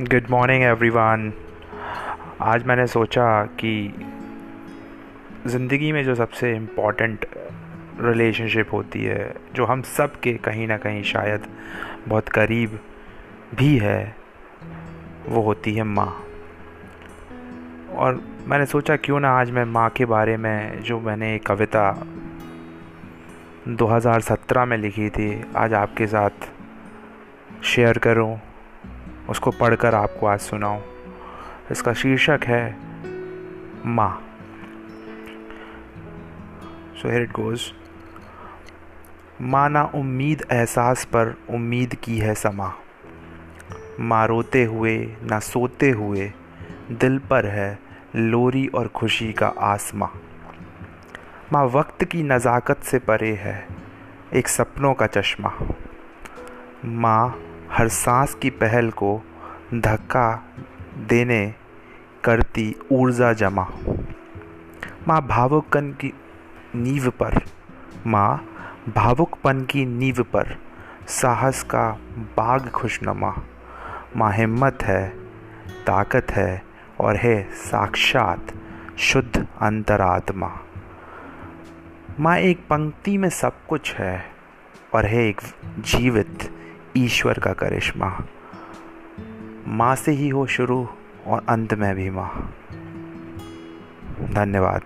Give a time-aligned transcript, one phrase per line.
[0.00, 1.32] Good morning everyone
[2.40, 3.94] आज मैंने सोचा कि
[5.46, 7.24] ज़िंदगी में जो सबसे इंपॉर्टेंट
[8.00, 11.46] रिलेशनशिप होती है, जो हम सब के कहीं ना कहीं शायद
[12.08, 12.78] बहुत करीब
[13.54, 14.16] भी है,
[15.28, 16.24] वो होती है माँ।
[17.94, 21.90] और मैंने सोचा क्यों ना आज मैं माँ के बारे में जो मैंने एक कविता
[23.68, 26.50] 2017 में लिखी थी, आज आपके साथ
[27.64, 28.38] शेयर करूँ।
[29.30, 30.80] उसको पढ़कर आपको आज सुनाऊं।
[31.70, 32.76] इसका शीर्षक है,
[33.86, 34.22] माँ।
[36.96, 37.72] सो हियर इट गोज
[39.40, 42.72] माँ ना उम्मीद एहसास पर उम्मीद की है समा।
[44.00, 46.32] माँ रोते हुए ना सोते हुए
[46.90, 47.78] दिल पर है
[48.16, 50.08] लोरी और खुशी का आसमां।
[51.52, 53.66] माँ वक्त की नज़ाकत से परे है
[54.34, 55.52] एक सपनों का चश्मा।
[56.84, 57.38] माँ
[57.76, 59.22] हर सांस की पहल को
[59.74, 60.54] धक्का
[61.08, 61.54] देने
[62.24, 63.66] करती ऊर्जा जमा।
[65.08, 66.12] माँ भावुकपन की
[66.74, 67.38] नींव पर,
[68.06, 68.44] माँ
[68.96, 70.56] भावुकपन की नींव पर
[71.08, 71.90] साहस का
[72.36, 73.34] बाग खुशनुमा
[74.16, 75.08] माँ हिम्मत है,
[75.86, 76.62] ताकत है
[77.00, 78.54] और है साक्षात
[78.98, 80.60] शुद्ध अंतरात्मा।
[82.20, 84.24] माँ एक पंक्ति में सब कुछ है
[84.94, 85.40] और है एक
[85.78, 86.55] जीवित
[86.96, 88.24] ईश्वर का करिश्मा।
[89.68, 90.88] माँ से ही हो शुरू
[91.26, 92.54] और अंत में भी माँ।
[94.22, 94.82] धन्यवाद।